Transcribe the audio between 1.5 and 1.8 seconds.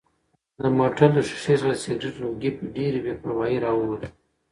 څخه د